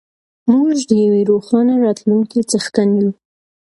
موږ 0.51 0.67
د 0.89 0.91
یوې 1.05 1.21
روښانه 1.31 1.73
راتلونکې 1.85 2.39
څښتن 2.49 2.89
یو. 2.99 3.09